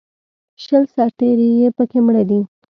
شل 0.63 0.83
سرتېري 0.93 1.49
یې 1.59 1.67
په 1.77 1.83
کې 1.89 1.99
مړه 2.05 2.23
دي 2.29 2.39